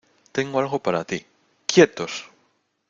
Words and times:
Tengo 0.35 0.59
algo 0.59 0.79
para 0.81 1.03
ti.¡ 1.03 1.27
quietos! 1.67 2.27